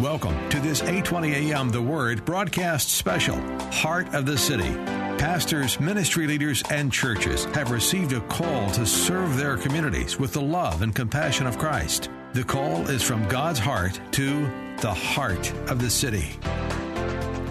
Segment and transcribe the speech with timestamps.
[0.00, 3.34] Welcome to this 820 AM The Word broadcast special,
[3.72, 4.72] Heart of the City.
[5.18, 10.40] Pastors, ministry leaders, and churches have received a call to serve their communities with the
[10.40, 12.10] love and compassion of Christ.
[12.32, 14.48] The call is from God's heart to
[14.80, 16.38] the heart of the city.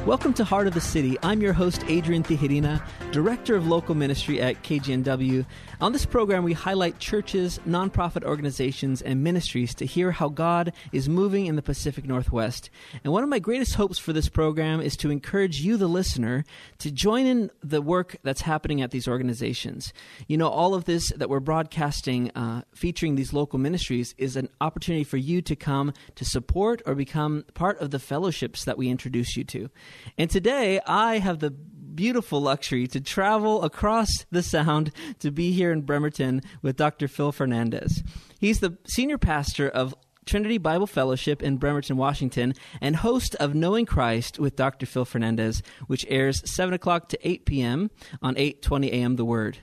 [0.08, 1.18] Welcome to Heart of the City.
[1.22, 5.46] I'm your host, Adrian Tijerina, Director of Local Ministry at KGNW.
[5.82, 11.10] On this program, we highlight churches, nonprofit organizations, and ministries to hear how God is
[11.10, 12.70] moving in the Pacific Northwest.
[13.04, 16.46] And one of my greatest hopes for this program is to encourage you, the listener,
[16.78, 19.92] to join in the work that's happening at these organizations.
[20.28, 24.48] You know, all of this that we're broadcasting, uh, featuring these local ministries, is an
[24.62, 28.88] opportunity for you to come to support or become part of the fellowships that we
[28.88, 29.70] introduce you to.
[30.18, 31.52] And today, I have the
[31.98, 37.08] beautiful luxury to travel across the sound to be here in Bremerton with Dr.
[37.08, 38.08] Phil Fernandes.
[38.40, 39.96] He's the senior pastor of
[40.26, 44.86] Trinity Bible Fellowship in Bremerton, Washington, and host of Knowing Christ with Dr.
[44.86, 47.90] Phil Fernandes, which airs 7 o'clock to 8 p.m.
[48.22, 49.16] on 8:20 a.m.
[49.16, 49.60] The Word.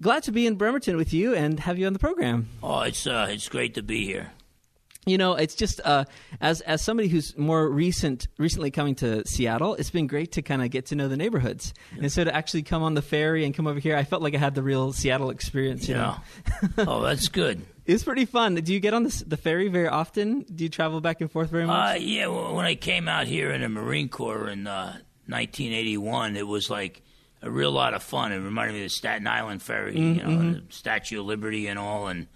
[0.00, 2.48] Glad to be in Bremerton with you and have you on the program.
[2.62, 4.32] Oh, it's uh, it's great to be here
[5.06, 6.04] you know, it's just uh,
[6.40, 10.62] as as somebody who's more recent, recently coming to Seattle, it's been great to kind
[10.62, 12.02] of get to know the neighborhoods, yeah.
[12.02, 14.34] and so to actually come on the ferry and come over here, I felt like
[14.34, 15.88] I had the real Seattle experience.
[15.88, 16.18] You yeah.
[16.78, 17.62] oh, that's good.
[17.88, 18.54] It's pretty fun.
[18.56, 20.42] Do you get on the, the, ferry very often?
[20.42, 21.96] Do you travel back and forth very much?
[21.96, 22.26] Uh, yeah.
[22.26, 27.00] When I came out here in the Marine Corps in uh, 1981, it was like
[27.40, 28.32] a real lot of fun.
[28.32, 30.30] It reminded me of the Staten Island ferry, mm-hmm.
[30.30, 32.26] you know, the Statue of Liberty and all, and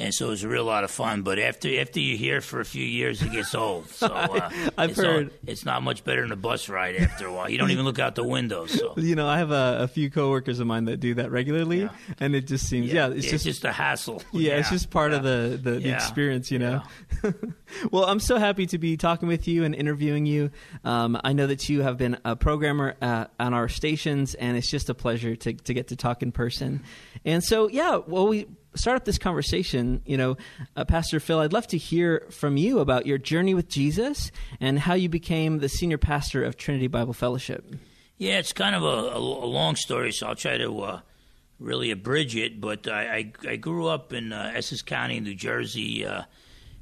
[0.00, 1.22] and so it was a real lot of fun.
[1.22, 3.88] But after after you're here for a few years, it gets old.
[3.90, 7.26] So uh, I've it's heard all, it's not much better than a bus ride after
[7.26, 7.50] a while.
[7.50, 8.66] You don't even look out the window.
[8.66, 11.82] So you know, I have a, a few coworkers of mine that do that regularly,
[11.82, 11.90] yeah.
[12.18, 14.22] and it just seems yeah, yeah it's, yeah, just, just a hassle.
[14.32, 16.82] Yeah, it's just part of the the, the experience, you know.
[17.90, 20.50] well, I'm so happy to be talking with you and interviewing you.
[20.82, 24.70] Um, I know that you have been a programmer uh, on our stations, and it's
[24.70, 26.82] just a pleasure to to get to talk in person.
[27.24, 30.36] And so, yeah, well, we start up this conversation, you know,
[30.76, 34.78] uh, Pastor Phil, I'd love to hear from you about your journey with Jesus and
[34.78, 37.64] how you became the senior pastor of Trinity Bible Fellowship.
[38.18, 41.00] Yeah, it's kind of a, a, a long story, so I'll try to uh,
[41.58, 42.60] really abridge it.
[42.60, 46.24] But I, I, I grew up in uh, Essex County, New Jersey, uh,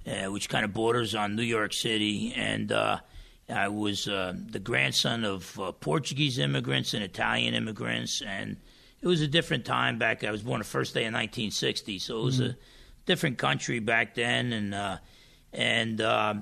[0.07, 2.99] uh, which kind of borders on New York City, and uh,
[3.49, 8.57] I was the grandson of Portuguese immigrants and Italian immigrants, and
[9.01, 10.25] it was a different time back.
[10.25, 12.51] I was born the first day in 1960, so it was mm-hmm.
[12.51, 12.57] a
[13.07, 14.99] different country back then, and uh,
[15.53, 16.35] and uh,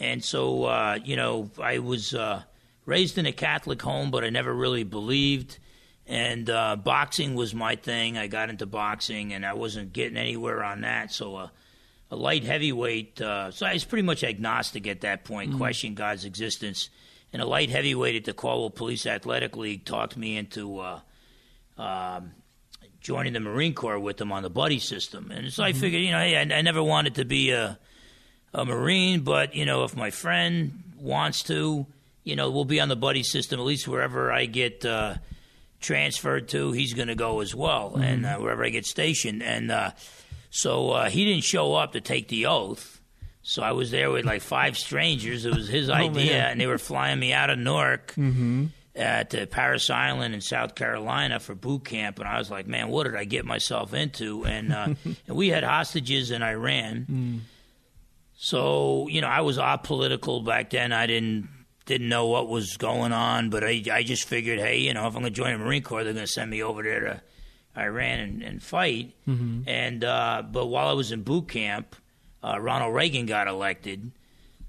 [0.00, 2.42] and so uh, you know I was uh,
[2.84, 5.58] raised in a Catholic home, but I never really believed.
[6.06, 8.18] And uh, boxing was my thing.
[8.18, 11.10] I got into boxing, and I wasn't getting anywhere on that.
[11.10, 11.48] So uh,
[12.10, 13.22] a light heavyweight.
[13.22, 15.58] Uh, so I was pretty much agnostic at that point, mm-hmm.
[15.58, 16.90] questioning God's existence.
[17.32, 20.80] And a light heavyweight at the Caldwell Police Athletic League talked me into
[21.76, 22.32] um,
[23.00, 25.30] joining the Marine Corps with them on the buddy system.
[25.30, 25.76] And so mm-hmm.
[25.76, 27.78] I figured, you know, hey, I, I, never wanted to be a,
[28.52, 31.86] a Marine, but, you know, if my friend wants to,
[32.24, 35.16] you know, we'll be on the buddy system, at least wherever I get uh,
[35.80, 38.02] transferred to, he's going to go as well, mm-hmm.
[38.02, 39.42] and uh, wherever I get stationed.
[39.42, 39.90] And uh,
[40.50, 43.02] so uh, he didn't show up to take the oath.
[43.42, 45.44] So I was there with like five strangers.
[45.44, 46.52] It was his oh, idea, man.
[46.52, 48.12] and they were flying me out of Newark.
[48.12, 48.66] Mm-hmm
[48.96, 52.88] at uh, Parris Island in South Carolina for boot camp, and I was like, "Man,
[52.88, 54.94] what did I get myself into?" And, uh,
[55.26, 57.40] and we had hostages in Iran, mm.
[58.36, 60.92] so you know I was apolitical back then.
[60.92, 61.48] I didn't
[61.86, 65.16] didn't know what was going on, but I I just figured, hey, you know, if
[65.16, 67.22] I'm going to join the Marine Corps, they're going to send me over there to
[67.76, 69.12] Iran and, and fight.
[69.28, 69.68] Mm-hmm.
[69.68, 71.96] And uh, but while I was in boot camp,
[72.44, 74.12] uh, Ronald Reagan got elected.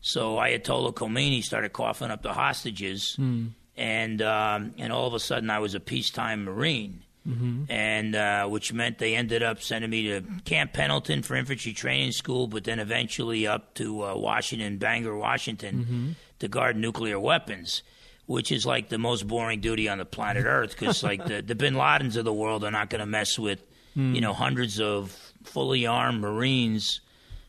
[0.02, 5.20] So Ayatollah Khomeini started coughing up the hostages, mm and um, and all of a
[5.20, 7.64] sudden I was a peacetime Marine, mm-hmm.
[7.70, 12.12] and uh, which meant they ended up sending me to Camp Pendleton for infantry training
[12.12, 16.12] school, but then eventually up to uh, Washington, Bangor, Washington, mm-hmm.
[16.40, 17.84] to guard nuclear weapons.
[18.28, 21.54] Which is like the most boring duty on the planet Earth, because like the, the
[21.54, 23.62] Bin Ladens of the world are not going to mess with,
[23.96, 24.16] mm.
[24.16, 27.02] you know, hundreds of fully armed Marines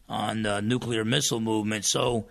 [0.06, 1.86] on the nuclear missile movement.
[1.86, 2.26] So,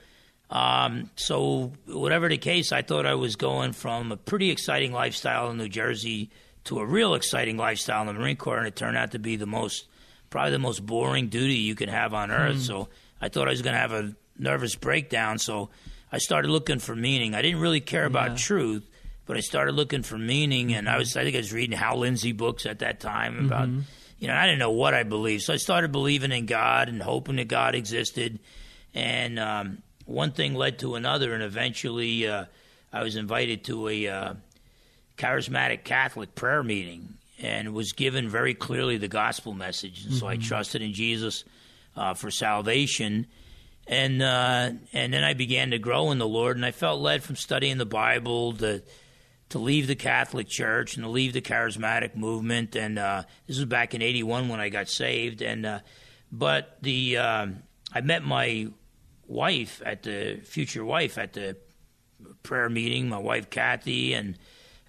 [0.49, 5.49] um, so whatever the case, I thought I was going from a pretty exciting lifestyle
[5.49, 6.29] in New Jersey
[6.65, 9.35] to a real exciting lifestyle in the Marine Corps, and it turned out to be
[9.35, 9.85] the most,
[10.29, 12.55] probably the most boring duty you can have on Earth.
[12.57, 12.61] Hmm.
[12.61, 12.89] So
[13.21, 15.39] I thought I was going to have a nervous breakdown.
[15.39, 15.69] So
[16.11, 17.33] I started looking for meaning.
[17.35, 18.37] I didn't really care about Yeah.
[18.37, 18.83] truth,
[19.25, 21.97] but I started looking for meaning, and I was, I think I was reading Hal
[21.99, 23.69] Lindsey books at that time about,
[24.19, 25.43] you know, I didn't know what I believed.
[25.43, 28.39] So I started believing in God and hoping that God existed,
[28.93, 32.45] and um, one thing led to another, and eventually uh,
[32.93, 34.33] I was invited to a uh,
[35.17, 40.05] charismatic Catholic prayer meeting and was given very clearly the gospel message.
[40.05, 41.43] And so I trusted in Jesus
[41.95, 43.27] uh, for salvation.
[43.87, 47.21] And uh, and then I began to grow in the Lord, and I felt led
[47.21, 48.81] from studying the Bible to
[49.49, 52.75] to leave the Catholic Church and to leave the charismatic movement.
[52.75, 55.43] And uh, this was back in '81 when I got saved.
[55.43, 55.79] And uh,
[56.31, 58.69] but the I met my
[59.27, 61.57] wife at the future wife at the
[62.43, 63.09] prayer meeting.
[63.09, 64.37] My wife Kathy and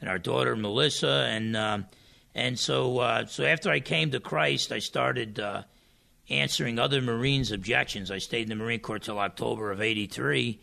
[0.00, 1.26] and our daughter Melissa.
[1.28, 1.86] And um,
[2.34, 5.40] and so uh, so after I came to Christ, I started.
[5.40, 5.62] Uh,
[6.28, 8.10] answering other Marines' objections.
[8.10, 10.58] I stayed in the Marine Corps till October of '83,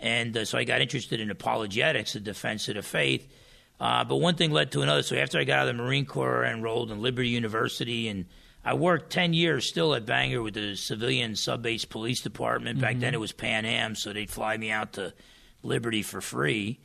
[0.00, 3.26] and uh, so I got interested in apologetics, the defense of the faith.
[3.80, 5.02] Uh, but one thing led to another.
[5.02, 8.26] So after I got out of the Marine Corps, I enrolled in Liberty University, and
[8.64, 12.80] I worked ten years still at Bangor with the civilian sub-base police department.
[12.80, 15.14] Back then it was Pan Am, so they'd fly me out to
[15.62, 16.78] Liberty for free,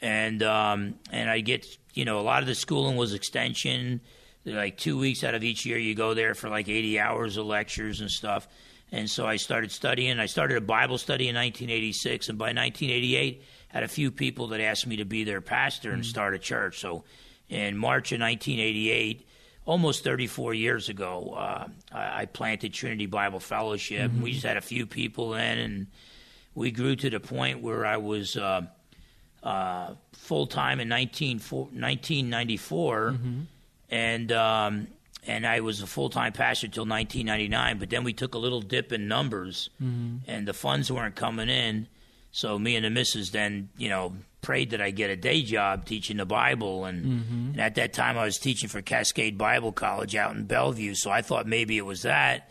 [0.00, 4.00] and um, and I get you know a lot of the schooling was extension.
[4.44, 7.46] Like two weeks out of each year you go there for like 80 hours of
[7.46, 8.48] lectures and stuff.
[8.90, 10.18] And so i started studying.
[10.18, 14.60] I started a bible study in 1986 and by 1988 had a few people that
[14.60, 16.78] asked me to be their pastor and start a church.
[16.78, 17.04] So
[17.50, 19.26] in march of 1988
[19.68, 24.62] almost 34 years ago uh, I, I planted trinity bible fellowship we just had a
[24.62, 25.86] few people in, and
[26.54, 28.62] we grew to the point where i was uh,
[29.42, 33.16] uh, full time in 19, 1994
[33.90, 34.86] and um,
[35.26, 37.78] and I was a full time pastor until 1999.
[37.78, 39.68] But then we took a little dip in numbers,
[40.26, 41.86] and the funds weren't coming in.
[42.30, 45.84] So me and the missus then, you know, prayed that I get a day job
[45.84, 47.04] teaching the Bible, and,
[47.52, 50.94] and at that time I was teaching for Cascade Bible College out in Bellevue.
[50.94, 52.48] So I thought maybe it was that,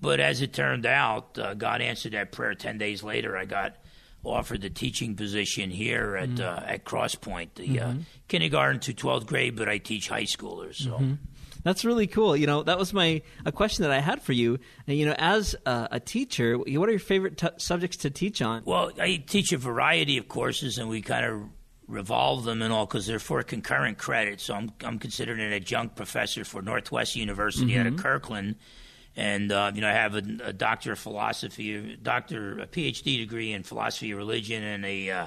[0.00, 2.54] but as it turned out, uh, God answered that prayer.
[2.54, 3.76] Ten days later, I got
[4.24, 7.94] offered the teaching position here at uh, at Cross Point, the uh,
[8.28, 10.76] kindergarten to twelfth grade, but I teach high schoolers.
[10.76, 10.98] So.
[11.62, 12.36] That's really cool.
[12.36, 14.58] You know, that was my a question that I had for you.
[14.86, 18.40] And, you know, as a, a teacher, what are your favorite t- subjects to teach
[18.42, 18.62] on?
[18.64, 21.42] Well, I teach a variety of courses, and we kind of
[21.88, 24.40] revolve them and all because they're for concurrent credit.
[24.40, 28.56] So I'm I'm considered an adjunct professor for Northwest University out of Kirkland,
[29.16, 33.18] and uh, you know I have a, a doctor of philosophy, a doctor, a PhD
[33.18, 35.26] degree in philosophy of religion, and a uh,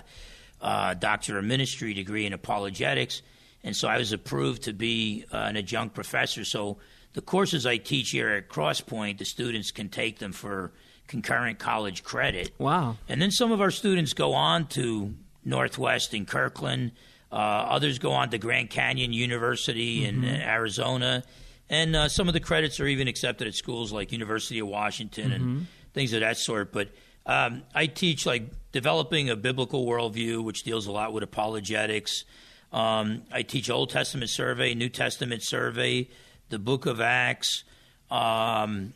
[0.62, 3.22] uh, doctor of ministry degree in apologetics.
[3.63, 6.43] And so I was approved to be uh, an adjunct professor.
[6.43, 6.77] So
[7.13, 10.71] the courses I teach here at Crosspoint, the students can take them for
[11.07, 12.51] concurrent college credit.
[12.57, 12.97] Wow.
[13.09, 15.13] And then some of our students go on to
[15.43, 16.91] Northwest in Kirkland.
[17.31, 21.23] Uh, others go on to Grand Canyon University in uh, Arizona.
[21.69, 25.31] And uh, some of the credits are even accepted at schools like University of Washington
[25.31, 26.73] and things of that sort.
[26.73, 26.89] But
[27.25, 32.25] um, I teach like developing a biblical worldview, which deals a lot with apologetics.
[32.71, 36.09] Um, I teach Old Testament survey, New Testament survey,
[36.49, 37.63] the Book of Acts.
[38.09, 38.94] Um,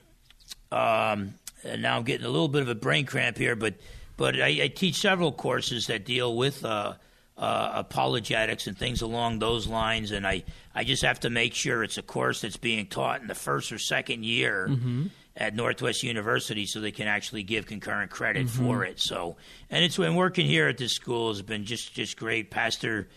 [0.71, 3.75] um, and now I'm getting a little bit of a brain cramp here, but
[4.17, 6.93] but I, I teach several courses that deal with uh,
[7.37, 11.83] uh, apologetics and things along those lines, and I, I just have to make sure
[11.83, 14.67] it's a course that's being taught in the first or second year
[15.35, 19.01] at Northwest University, so they can actually give concurrent credit for it.
[19.01, 19.35] So,
[19.69, 22.51] and it's been working here at this school has been just just great.
[22.51, 23.09] Pastor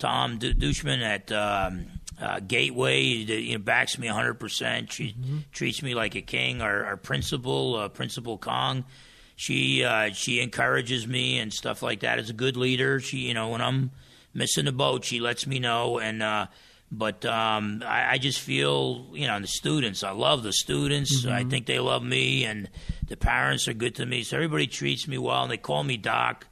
[0.00, 1.86] Tom Dushman at um,
[2.20, 4.90] uh, Gateway you know, backs me 100%.
[4.90, 5.14] She
[5.52, 6.60] treats me like a king.
[6.60, 8.84] Our, our principal, uh, Principal Kong,
[9.36, 12.18] she uh, she encourages me and stuff like that.
[12.18, 13.90] As a good leader, she you know when I'm
[14.34, 15.98] missing the boat, she lets me know.
[15.98, 16.48] And uh,
[16.92, 20.04] but um, I, I just feel you know the students.
[20.04, 21.24] I love the students.
[21.26, 22.68] I think they love me, and
[23.08, 24.24] the parents are good to me.
[24.24, 26.46] So everybody treats me well, and they call me Doc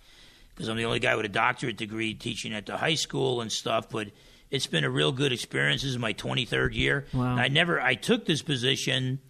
[0.59, 3.53] because I'm the only guy with a doctorate degree teaching at the high school and
[3.53, 3.89] stuff.
[3.89, 4.09] But
[4.51, 5.83] it's been a real good experience.
[5.83, 7.07] This is my 23rd year.
[7.15, 7.31] Wow.
[7.31, 9.21] And I never I took this position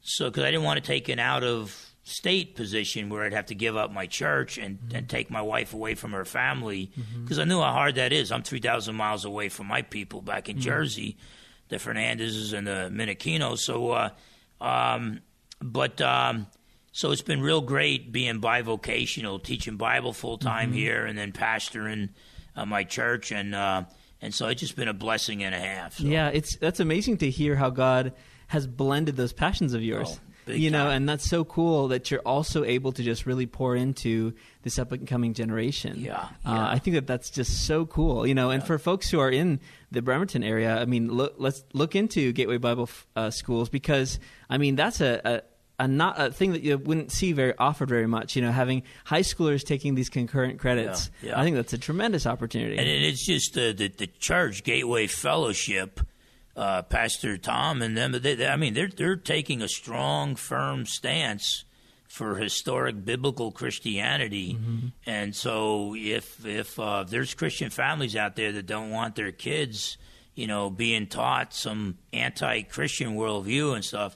[0.00, 3.46] so because I didn't want to take an out of state position where I'd have
[3.46, 6.90] to give up my church and, and take my wife away from her family
[7.22, 8.32] because I knew how hard that is.
[8.32, 11.18] I'm 3,000 miles away from my people back in Jersey,
[11.68, 13.58] the Fernandeses and the Miniquinos.
[13.58, 14.10] So uh,
[14.62, 15.20] um,
[15.60, 16.46] but um,
[16.92, 20.78] so it's been real great being bivocational, teaching Bible full time Mm-hmm.
[20.78, 22.10] here, and then pastoring
[22.56, 23.84] uh, my church, and uh,
[24.20, 25.94] and so it's just been a blessing and a half.
[25.98, 26.04] So.
[26.04, 28.12] Yeah, it's that's amazing to hear how God
[28.48, 30.20] has blended those passions of yours.
[30.48, 33.76] Oh, you know, and that's so cool that you're also able to just really pour
[33.76, 35.94] into this up and coming generation.
[36.00, 36.66] Yeah, Uh.
[36.68, 38.26] I think that that's just so cool.
[38.26, 39.60] You know, and for folks who are in
[39.92, 44.18] the Bremerton area, I mean, look, let's look into Gateway Bible uh, schools because
[44.50, 45.20] I mean that's a.
[45.24, 45.42] a
[45.78, 48.82] a not a thing that you wouldn't see very offered very much, you know, having
[49.04, 51.10] high schoolers taking these concurrent credits.
[51.22, 51.40] Yeah, yeah.
[51.40, 52.78] I think that's a tremendous opportunity.
[52.78, 56.00] And it's just the, the, the church, Gateway Fellowship,
[56.56, 58.12] uh, Pastor Tom and them.
[58.12, 61.64] They, they, I mean, they're they're taking a strong, firm stance
[62.06, 64.58] for historic biblical Christianity.
[65.06, 69.96] And so, if if uh, there's Christian families out there that don't want their kids,
[70.34, 74.14] you know, being taught some anti-Christian worldview and stuff,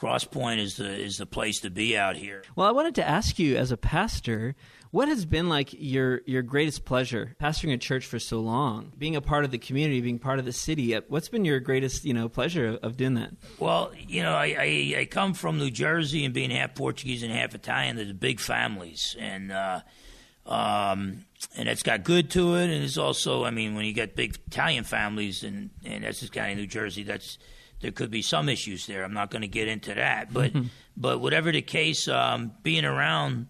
[0.00, 2.42] Crosspoint is the is the place to be out here.
[2.56, 4.54] Well, I wanted to ask you, as a pastor,
[4.92, 9.14] what has been like your your greatest pleasure pastoring a church for so long, being
[9.14, 10.94] a part of the community, being part of the city?
[10.94, 13.32] Uh, What's been your greatest, you know, pleasure of, of doing that?
[13.58, 17.30] Well, you know, I, I, I come from New Jersey and being half Portuguese and
[17.30, 17.96] half Italian.
[17.96, 19.80] There's big families, and uh,
[20.46, 21.26] um,
[21.58, 22.70] and it's got good to it.
[22.70, 26.54] And it's also, I mean, when you get big Italian families in in Essex County,
[26.54, 27.36] New Jersey, that's
[27.80, 29.04] there could be some issues there.
[29.04, 30.52] I'm not going to get into that, but
[30.96, 33.46] but whatever the case, um, being around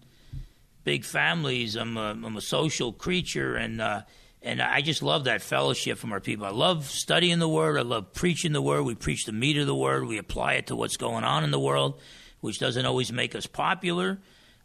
[0.83, 1.75] big families.
[1.75, 4.01] I'm a, I'm a social creature, and uh,
[4.41, 6.45] and I just love that fellowship from our people.
[6.45, 7.77] I love studying the Word.
[7.77, 8.83] I love preaching the Word.
[8.83, 10.05] We preach the meat of the Word.
[10.05, 11.99] We apply it to what's going on in the world,
[12.39, 14.19] which doesn't always make us popular,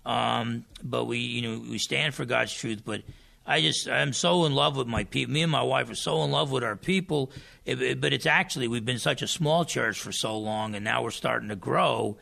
[0.04, 2.82] um, but we you know we stand for God's truth.
[2.84, 3.02] But
[3.46, 5.32] I just I'm so in love with my people.
[5.32, 7.30] Me and my wife are so in love with our people.
[7.64, 10.84] It, it- but it's actually we've been such a small church for so long, and
[10.84, 12.18] now we're starting to grow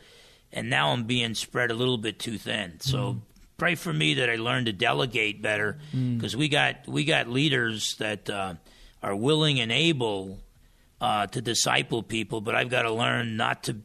[0.55, 2.79] and now I'm being spread a little bit too thin.
[2.79, 3.19] So mm.
[3.57, 6.17] pray for me that I learn to delegate better mm.
[6.17, 8.55] because we got we got leaders that uh,
[9.03, 10.39] are willing and able
[11.01, 13.77] uh, to disciple people, but I've got to learn not to.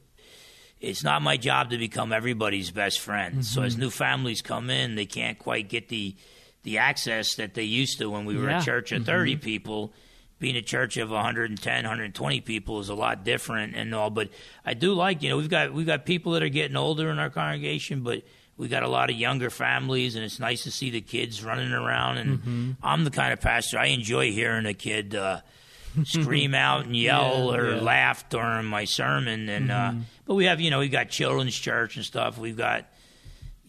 [0.81, 3.45] It's not my job to become everybody's best friend.
[3.45, 3.83] So as mm-hmm.
[3.83, 6.17] new families come in, they can't quite get the
[6.63, 8.61] the access that they used to when we were Yeah.
[8.61, 9.93] a church of 30 people.
[10.39, 14.31] Being a church of 110 120 people is a lot different and all but
[14.65, 17.19] i do like you know we've got we've got people that are getting older in
[17.19, 18.23] our congregation but
[18.57, 21.73] we got a lot of younger families and it's nice to see the kids running
[21.73, 25.43] around and i'm the kind of pastor i enjoy hearing a kid uh,
[26.05, 27.81] scream out and yell Yeah, or yeah.
[27.83, 29.93] laugh during my sermon and uh,
[30.25, 32.39] but we have you know we've got children's church and stuff.
[32.39, 32.87] We've got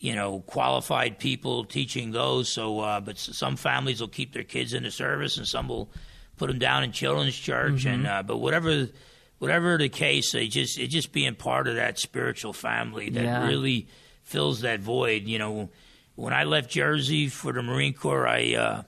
[0.02, 2.50] you know qualified people teaching those.
[2.52, 5.90] So uh, but some families will keep their kids in the service and some will
[6.38, 7.86] put them down in children's church.
[7.86, 8.14] And Mm-hmm.
[8.20, 8.90] uh, but whatever
[9.38, 13.48] whatever the case they just it just being part of that spiritual family that Yeah.
[13.48, 13.88] really
[14.24, 15.24] fills that void.
[15.24, 15.70] You know
[16.16, 18.84] when I left Jersey for the Marine Corps I uh,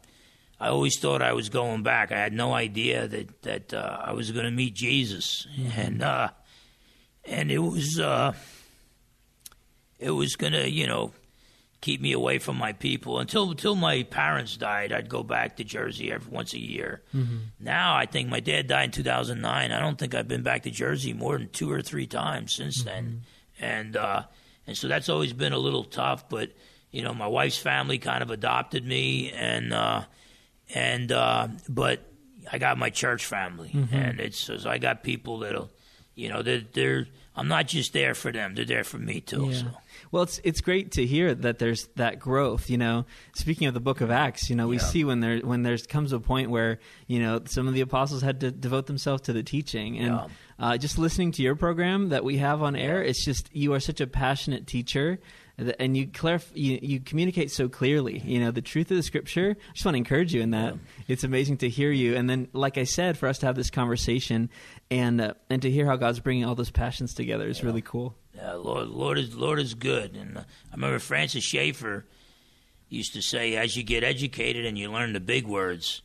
[0.60, 2.12] I always thought I was going back.
[2.12, 5.46] I had no idea that that uh, I was going to meet Jesus.
[5.76, 6.30] And uh,
[7.26, 8.34] and it was uh,
[10.04, 11.12] it was gonna, you know,
[11.82, 14.94] keep me away from my people until until my parents died.
[14.94, 17.02] I'd go back to Jersey every once a year.
[17.60, 19.72] Now I think my dad died in 2009.
[19.72, 22.84] I don't think I've been back to Jersey more than two or three times since
[22.84, 23.24] then,
[23.60, 24.24] and uh,
[24.66, 26.30] and so that's always been a little tough.
[26.30, 26.52] But
[26.92, 30.04] you know, my wife's family kind of adopted me, and uh,
[30.74, 32.00] and uh, but
[32.52, 35.70] I got my church family, and it's I got people that'll,
[36.16, 39.50] you know, they're, they're I'm not just there for them; they're there for me too.
[39.50, 39.58] Yeah.
[39.58, 39.66] So.
[40.14, 42.70] Well, it's it's great to hear that there's that growth.
[42.70, 43.06] You know,
[43.36, 44.84] speaking of the Book of Acts, you know, we Yeah.
[44.84, 46.78] see when there when there's comes a point where
[47.08, 50.28] you know some of the apostles had to devote themselves to the teaching, and Yeah.
[50.60, 53.80] uh, just listening to your program that we have on air, it's just you are
[53.80, 55.20] such a passionate teacher.
[55.80, 59.56] And you, clarif- you you communicate so clearly, you know the truth of the scripture.
[59.70, 60.76] I just want to encourage you in that.
[61.08, 63.70] It's amazing to hear you, and then, like I said, for us to have this
[63.70, 64.50] conversation,
[64.90, 68.16] and uh, and to hear how God's bringing all those passions together is really cool.
[68.36, 72.06] Yeah, Lord, Lord is Lord is good, and uh, I remember Francis Schaeffer
[72.90, 76.02] used to say, as you get educated and you learn the big words,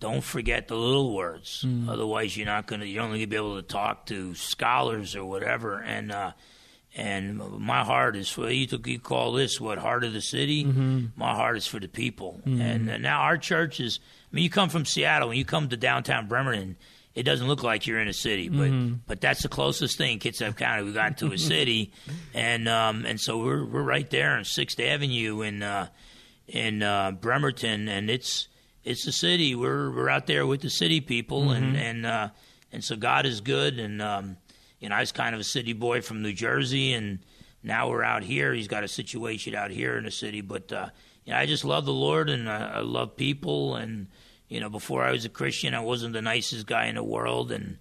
[0.00, 1.64] don't forget the little words.
[1.88, 2.84] Otherwise, you're not gonna.
[2.84, 5.78] You're only gonna be able to talk to scholars or whatever.
[5.80, 6.32] And uh,
[6.96, 8.68] and my heart is for you.
[8.84, 10.62] You call this what heart of the city?
[11.16, 12.40] My heart is for the people.
[12.44, 13.98] And uh, now our church is.
[14.32, 16.76] I mean, you come from Seattle, and you come to downtown Bremerton,
[17.14, 20.56] it doesn't look like you're in a city, but but that's the closest thing Kitsap
[20.56, 21.92] County we got to a city,
[22.32, 25.88] and um and so we're we're right there on Sixth Avenue in uh,
[26.48, 28.48] in uh, Bremerton, and it's
[28.82, 29.54] it's a city.
[29.54, 32.28] We're we're out there with the city people, and and uh,
[32.72, 34.36] and so God is good, and um,
[34.80, 37.20] you know I was kind of a city boy from New Jersey, and
[37.62, 38.52] now we're out here.
[38.52, 40.88] He's got a situation out here in the city, but uh,
[41.24, 43.76] you know, I just love the Lord and I, I love people.
[43.76, 44.08] And
[44.48, 47.50] you know, before I was a Christian, I wasn't the nicest guy in the world,
[47.50, 47.78] and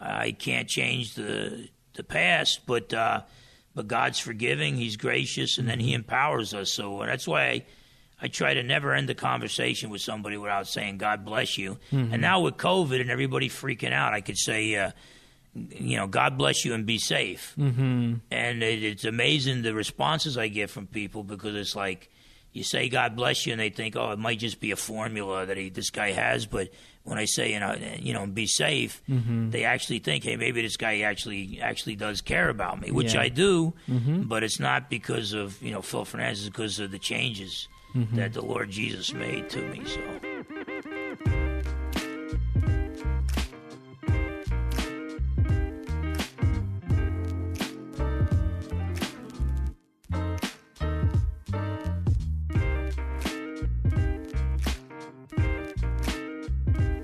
[0.00, 3.22] I can't change the the past, but uh,
[3.74, 4.76] but God's forgiving.
[4.76, 6.72] He's gracious, and then He empowers us.
[6.72, 7.44] So that's why.
[7.44, 7.64] I,
[8.18, 12.14] I try to never end the conversation with somebody without saying "God bless you." Mm-hmm.
[12.14, 14.92] And now with COVID and everybody freaking out, I could say, uh,
[15.70, 17.54] you know, God bless you and be safe.
[17.58, 18.14] Mm-hmm.
[18.30, 22.10] And it, it's amazing the responses I get from people because it's like
[22.56, 25.46] you say God bless you, and they think, oh, it might just be a formula
[25.46, 26.46] that he, this guy has.
[26.46, 26.70] But
[27.04, 29.50] when I say, you know, you know, be safe, mm-hmm.
[29.50, 33.20] they actually think, hey, maybe this guy actually actually does care about me, which Yeah.
[33.20, 33.74] I do.
[33.88, 34.22] Mm-hmm.
[34.22, 38.16] But it's not because of you know Phil Fernandes, it's because of the changes Mm-hmm.
[38.16, 39.80] that the Lord Jesus made to me.
[39.86, 40.00] So.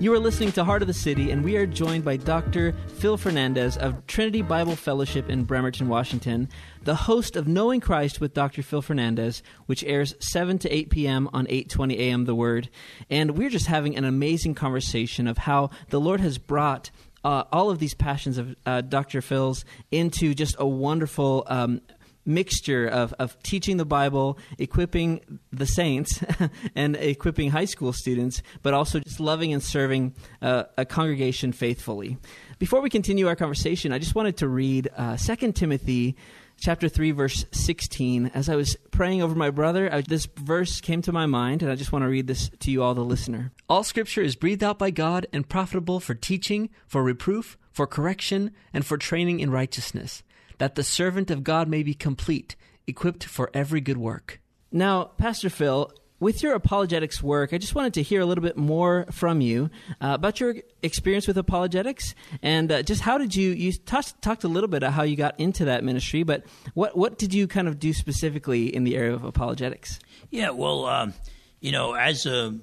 [0.03, 2.75] You are listening to Heart of the City, and we are joined by Dr.
[2.97, 6.49] Phil Fernandes of Trinity Bible Fellowship in Bremerton, Washington,
[6.83, 8.63] the host of Knowing Christ with Dr.
[8.63, 11.29] Phil Fernandes, which airs 7 to 8 p.m.
[11.31, 12.25] on 8:20 a.m.
[12.25, 12.69] The Word.
[13.09, 16.91] And we're just having an amazing conversation of how the Lord has brought
[17.23, 19.21] uh, all of these passions of uh, Dr.
[19.21, 21.79] Phil's into just a wonderful um,
[22.25, 26.23] mixture of, of teaching the Bible, equipping the saints,
[26.75, 32.17] and equipping high school students, but also just loving and serving uh, a congregation faithfully.
[32.59, 36.15] Before we continue our conversation, I just wanted to read uh, 2 Timothy
[36.59, 41.01] chapter 3 verse 16 as i was praying over my brother I, this verse came
[41.01, 43.51] to my mind and i just want to read this to you all the listener.
[43.67, 48.51] All scripture is breathed out by god and profitable for teaching for reproof for correction
[48.71, 50.23] and for training in righteousness
[50.57, 52.55] that the servant of god may be complete
[52.87, 54.39] equipped for every good work
[54.71, 55.91] now pastor phil
[56.23, 59.69] with your apologetics work, I just wanted to hear a little bit more from you
[59.99, 64.45] uh, about your experience with apologetics and uh, just how did you you touched, talked
[64.45, 67.45] a little bit about how you got into that ministry, but what what did you
[67.45, 69.99] kind of do specifically in the area of apologetics?
[70.31, 71.13] Yeah, well, um,
[71.59, 72.57] you know, as a,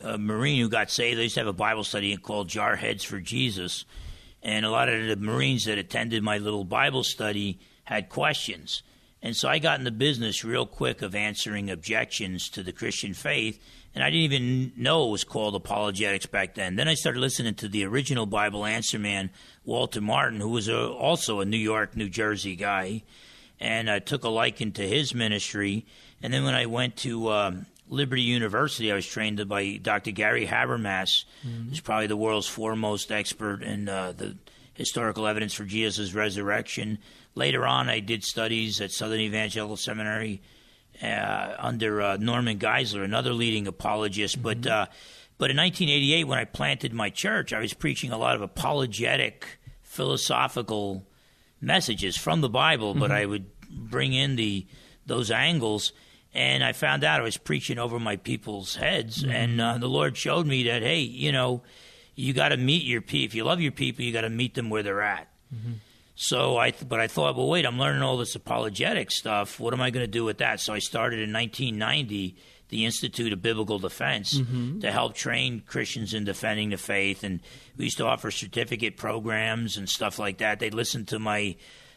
[0.00, 3.20] a Marine who got saved, I used to have a Bible study called Jarheads for
[3.20, 3.84] Jesus.
[4.42, 8.82] And a lot of the Marines that attended my little Bible study had questions.
[9.22, 13.14] And so I got in the business real quick of answering objections to the Christian
[13.14, 13.60] faith.
[13.94, 16.76] And I didn't even know it was called apologetics back then.
[16.76, 19.30] Then I started listening to the original Bible answer man,
[19.64, 23.02] Walter Martin, who was a, also a New York, New Jersey guy.
[23.58, 25.86] And I took a liking to his ministry.
[26.22, 30.10] And then when I went to um, Liberty University, I was trained by Dr.
[30.10, 31.24] Gary Habermas,
[31.68, 34.36] who's probably the world's foremost expert in uh, the
[34.74, 36.98] historical evidence for Jesus' resurrection.
[37.34, 40.42] Later on, I did studies at Southern Evangelical Seminary
[41.02, 44.42] uh, under uh, Norman Geisler, another leading apologist.
[44.42, 44.86] But uh,
[45.38, 49.58] but in 1988, when I planted my church, I was preaching a lot of apologetic,
[49.82, 51.06] philosophical
[51.60, 54.66] messages from the Bible, but I would bring in the
[55.04, 55.92] those angles.
[56.36, 59.32] And I found out I was preaching over my people's heads, mm-hmm.
[59.32, 61.62] and uh, the Lord showed me that hey, you know,
[62.14, 63.24] you got to meet your people.
[63.24, 65.28] If you love your people, you got to meet them where they're at.
[65.54, 65.72] Mm-hmm.
[66.14, 69.58] So I, th- but I thought, well, wait, I'm learning all this apologetic stuff.
[69.58, 70.60] What am I going to do with that?
[70.60, 72.36] So I started in 1990
[72.68, 74.80] the Institute of Biblical Defense mm-hmm.
[74.80, 77.40] to help train Christians in defending the faith, and
[77.76, 80.58] we used to offer certificate programs and stuff like that.
[80.58, 81.56] They'd listen to my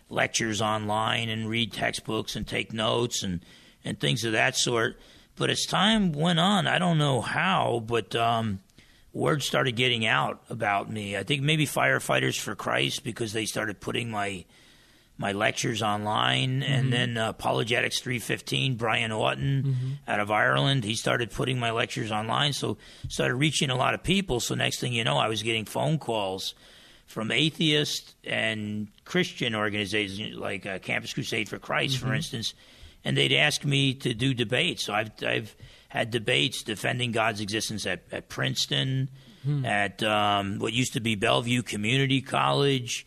[0.10, 3.42] lectures online and read textbooks and take notes and
[3.84, 5.00] and things of that sort.
[5.36, 8.60] But as time went on, I don't know how, but um,
[9.14, 11.16] word started getting out about me.
[11.18, 14.46] I think maybe firefighters for Christ because they started putting my
[15.18, 21.30] my lectures online, and then uh, Apologetics 315, Brian Auten out of Ireland, he started
[21.30, 22.78] putting my lectures online, so
[23.10, 24.40] started reaching a lot of people.
[24.40, 26.54] So next thing you know, I was getting phone calls
[27.06, 32.54] from atheist and Christian organizations like uh, Campus Crusade for Christ, for instance,
[33.04, 34.86] and they'd ask me to do debates.
[34.86, 35.56] So I've I've
[35.90, 39.10] had debates defending God's existence at, at Princeton,
[39.66, 43.06] at um, what used to be Bellevue Community College,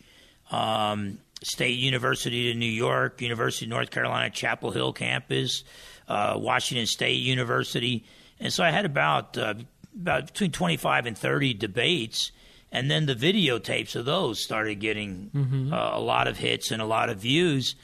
[0.51, 5.63] um, State University of New York, University of North Carolina Chapel Hill campus,
[6.07, 8.03] uh, Washington State University,
[8.39, 9.53] and so I had about uh,
[9.95, 12.31] about between twenty five and thirty debates.
[12.75, 15.29] And then the videotapes of those started getting
[15.71, 17.75] uh, a lot of hits and a lot of views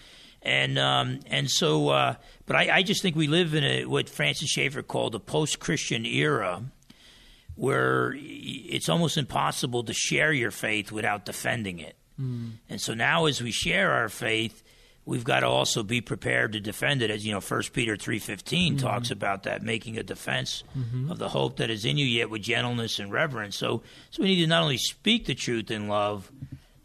[0.41, 4.10] and um, and so, uh, but I, I just think we live in a what
[4.10, 6.63] Francis Schaeffer called a post-Christian era,
[7.56, 11.95] where it's almost impossible to share your faith without defending it.
[12.17, 14.62] And so now, as we share our faith,
[15.06, 18.43] we've got to also be prepared to defend it as you know First Peter 3:15
[18.43, 18.78] Mm-hmm.
[18.78, 20.63] talks about that making a defense
[21.10, 24.28] of the hope that is in you yet with gentleness and reverence so so we
[24.36, 26.30] need to not only speak the truth in love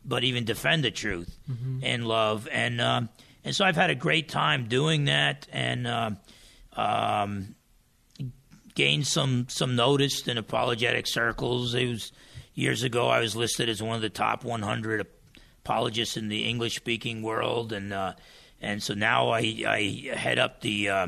[0.04, 1.82] but even defend the truth Mm-hmm.
[1.82, 3.08] in love and um,
[3.44, 6.16] and so I've had a great time doing that and um,
[6.72, 7.54] um,
[8.74, 11.74] gained some some notice in apologetic circles.
[11.74, 12.12] It was
[12.54, 15.06] years ago I was listed as one of the top 100
[15.64, 18.14] apologists in the English speaking world, and uh,
[18.60, 21.06] and so now I, I head up the uh,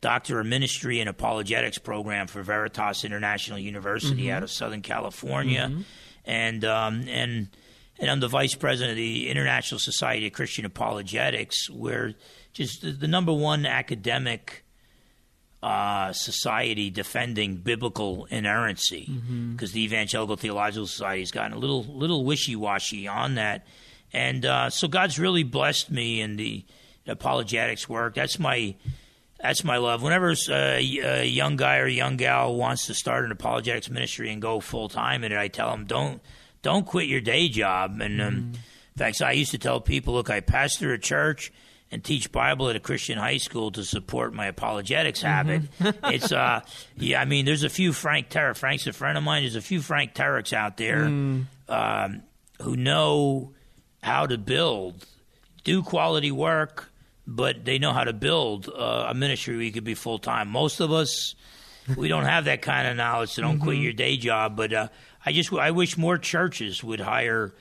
[0.00, 5.70] Doctor of Ministry and Apologetics program for Veritas International University out of Southern California,
[6.24, 7.48] and um, and
[8.02, 12.14] and I'm the vice president of the International Society of Christian Apologetics, where
[12.52, 14.64] just the, the number one academic
[15.62, 19.08] uh, society defending biblical inerrancy
[19.52, 23.64] because the Evangelical Theological Society has gotten a little little wishy washy on that,
[24.12, 26.64] and uh, so God's really blessed me in the
[27.06, 28.16] apologetics work.
[28.16, 28.74] That's my
[29.40, 30.02] that's my love.
[30.02, 34.32] Whenever uh, a young guy or a young gal wants to start an apologetics ministry
[34.32, 36.20] and go full time in it, I tell them don't
[36.62, 38.00] don't quit your day job.
[38.00, 41.52] And um, in fact, so I used to tell people, look, I pastor a church
[41.90, 45.62] and teach Bible at a Christian high school to support my apologetics habit.
[45.80, 46.62] it's uh,
[46.96, 48.56] yeah, I mean, there's a few Frank Turek.
[48.56, 49.42] Frank's a friend of mine.
[49.42, 51.04] There's a few Frank Tureks out there
[51.68, 52.22] um,
[52.62, 53.52] who know
[54.02, 55.06] how to build,
[55.64, 56.90] do quality work,
[57.26, 60.48] but they know how to build uh, a ministry where you could be full time.
[60.48, 61.34] Most of us,
[61.96, 64.56] we don't have that kind of knowledge, so don't quit your day job.
[64.56, 64.88] But uh,
[65.24, 67.54] I just I wish more churches would hire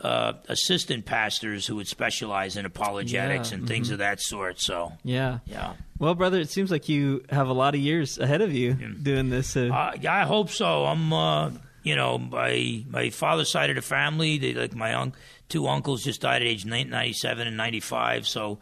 [0.00, 4.60] uh, assistant pastors who would specialize in apologetics Yeah, and things of that sort.
[4.60, 5.38] So Yeah.
[5.46, 5.74] yeah.
[5.98, 9.30] Well, brother, it seems like you have a lot of years ahead of you doing
[9.30, 9.56] this.
[9.56, 10.84] Uh, Uh, yeah, I hope so.
[10.84, 11.50] I'm, uh,
[11.84, 15.12] you know, my my father's side of the family, they, like my un-
[15.48, 18.26] two uncles just died at age 97 and 95.
[18.26, 18.58] So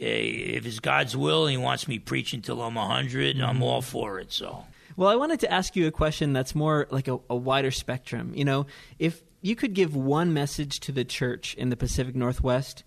[0.00, 3.62] Eh, if it's God's will and He wants me preaching till I'm 100, I'm mm-hmm.
[3.62, 4.32] all for it.
[4.32, 4.64] So
[4.96, 8.32] Well, I wanted to ask you a question that's more like a, a wider spectrum.
[8.34, 8.66] You know,
[8.98, 12.84] if you could give one message to the church in the Pacific Northwest,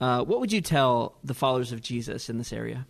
[0.00, 2.86] uh, what would you tell the followers of Jesus in this area?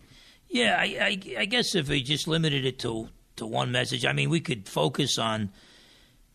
[0.47, 4.13] Yeah, I, I, I guess if we just limited it to to one message, I
[4.13, 5.51] mean, we could focus on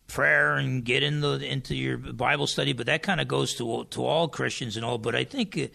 [0.07, 3.85] prayer and get in the, into your Bible study, but that kind of goes to
[3.91, 4.99] to all Christians and all.
[4.99, 5.67] But I think uh,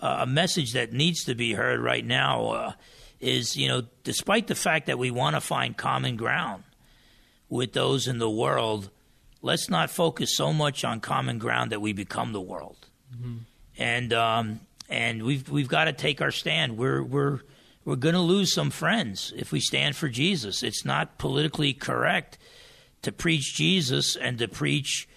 [0.00, 2.72] uh, a message that needs to be heard right now uh,
[3.20, 6.64] is, you know, despite the fact that we want to find common ground
[7.48, 8.90] with those in the world,
[9.42, 12.86] let's not focus so much on common ground that we become the world.
[13.78, 16.76] And um, and we've we've got to take our stand.
[16.78, 17.40] We're we're
[17.84, 20.62] we're going to lose some friends if we stand for Jesus.
[20.62, 22.38] It's not politically correct
[23.02, 25.08] to preach Jesus and to preach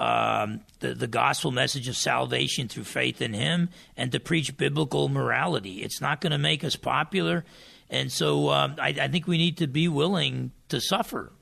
[0.00, 5.08] um, the, the gospel message of salvation through faith in Him and to preach biblical
[5.08, 5.82] morality.
[5.82, 7.44] It's not going to make us popular.
[7.90, 11.32] And so um, I, I think we need to be willing to suffer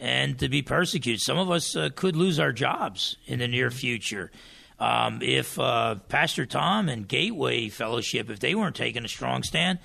[0.00, 1.20] and to be persecuted.
[1.20, 4.32] Some of us uh, could lose our jobs in the near future.
[4.78, 9.78] Um, if uh, Pastor Tom and Gateway Fellowship, if they weren't taking a strong stand,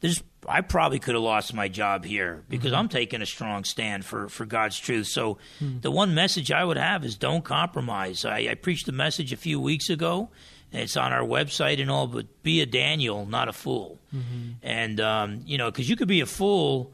[0.00, 4.04] there's I probably could have lost my job here because I'm taking a strong stand
[4.04, 5.06] for, for God's truth.
[5.06, 5.80] So hmm.
[5.80, 8.24] the one message I would have is don't compromise.
[8.24, 10.30] I, I preached a message a few weeks ago.
[10.72, 14.00] And it's on our website and all, but be a Daniel, not a fool.
[14.12, 14.50] Mm-hmm.
[14.60, 16.92] And um, you know, because you could be a fool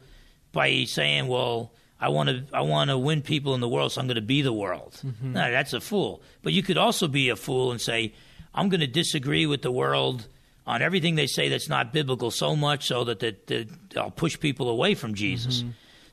[0.51, 3.99] by saying, "Well, I want to, I want to win people in the world, so
[3.99, 5.33] I'm going to be the world." Mm-hmm.
[5.33, 6.21] No, that's a fool.
[6.43, 8.13] But you could also be a fool and say,
[8.53, 10.27] "I'm going to disagree with the world."
[10.67, 14.39] On everything they say that's not biblical so much so that, that, that I'll push
[14.39, 15.63] people away from Jesus.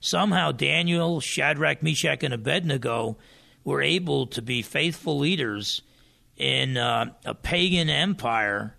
[0.00, 3.16] Somehow Daniel, Shadrach, Meshach, and Abednego
[3.64, 5.82] were able to be faithful leaders
[6.36, 8.74] in uh, a pagan empire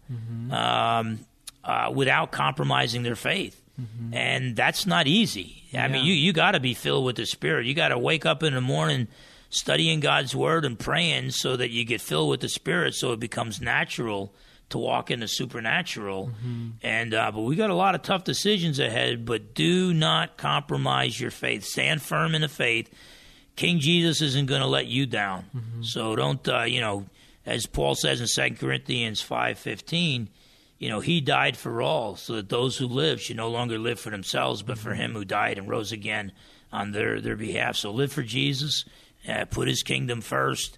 [0.51, 1.19] um,
[1.63, 3.61] uh, without compromising their faith.
[4.11, 5.63] And that's not easy.
[5.73, 7.65] I mean, you, you got to be filled with the Spirit.
[7.65, 9.07] You got to wake up in the morning
[9.49, 13.19] studying God's Word and praying so that you get filled with the Spirit so it
[13.19, 14.33] becomes natural
[14.69, 16.31] to walk in the supernatural.
[16.81, 19.25] And uh, but we got a lot of tough decisions ahead.
[19.25, 21.63] But do not compromise your faith.
[21.63, 22.93] Stand firm in the faith.
[23.55, 25.45] King Jesus isn't going to let you down.
[25.81, 27.05] So don't uh, you know?
[27.45, 30.29] As Paul says in Second Corinthians five fifteen,
[30.77, 33.99] you know he died for all, so that those who live should no longer live
[33.99, 36.31] for themselves, but for him who died and rose again
[36.71, 37.75] on their their behalf.
[37.75, 38.85] So live for Jesus.
[39.27, 40.77] Uh, put His kingdom first.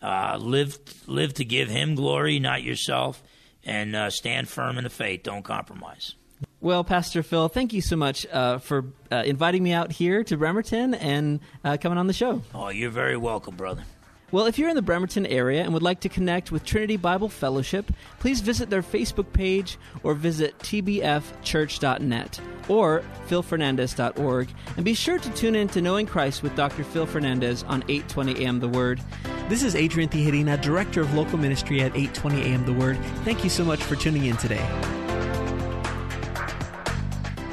[0.00, 3.22] Uh, live live to give Him glory, not yourself
[3.64, 5.22] and uh, stand firm in the faith.
[5.22, 6.14] Don't compromise.
[6.60, 10.36] Well, Pastor Phil, thank you so much uh, for uh, inviting me out here to
[10.36, 12.42] Bremerton and uh, coming on the show.
[12.54, 13.84] Oh, you're very welcome, brother.
[14.32, 17.28] Well, if you're in the Bremerton area and would like to connect with Trinity Bible
[17.28, 24.48] Fellowship, please visit their Facebook page or visit tbfchurch.net or philfernandez.org.
[24.76, 26.82] And be sure to tune in to Knowing Christ with Dr.
[26.82, 29.02] Phil Fernandes on 820 AM The Word.
[29.50, 32.96] This is Adrian Tijerina, Director of Local Ministry at 820 AM The Word.
[33.24, 34.66] Thank you so much for tuning in today.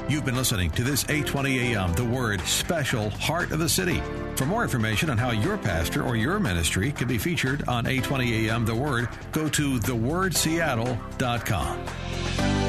[0.07, 4.01] You've been listening to this 820 AM The Word special Heart of the City.
[4.39, 8.47] For more information on how your pastor or your ministry can be featured on 820
[8.47, 12.68] AM The Word, go to thewordseattle.com.